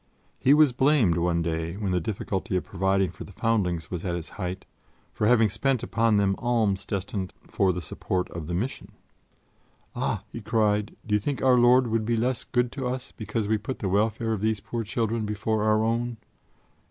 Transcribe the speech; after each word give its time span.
He 0.39 0.55
was 0.55 0.71
blamed 0.71 1.15
one 1.19 1.43
day, 1.43 1.77
when 1.77 1.91
the 1.91 1.99
difficulty 2.01 2.55
of 2.55 2.63
providing 2.63 3.11
for 3.11 3.23
the 3.23 3.31
foundlings 3.31 3.91
was 3.91 4.03
at 4.03 4.15
its 4.15 4.29
height, 4.29 4.65
for 5.13 5.27
having 5.27 5.47
spent 5.47 5.83
upon 5.83 6.17
them 6.17 6.33
alms 6.39 6.87
destined 6.87 7.35
for 7.47 7.71
the 7.71 7.83
support 7.83 8.27
of 8.31 8.47
the 8.47 8.55
Mission. 8.55 8.93
"Ah!" 9.95 10.23
he 10.31 10.41
cried, 10.41 10.95
"do 11.05 11.13
you 11.13 11.19
think 11.19 11.43
Our 11.43 11.59
Lord 11.59 11.85
will 11.85 11.99
be 11.99 12.17
less 12.17 12.43
good 12.43 12.71
to 12.71 12.87
us 12.87 13.11
because 13.11 13.47
we 13.47 13.59
put 13.59 13.77
the 13.77 13.89
welfare 13.89 14.33
of 14.33 14.41
these 14.41 14.59
poor 14.59 14.83
children 14.83 15.23
before 15.23 15.61
our 15.65 15.83
own? 15.83 16.17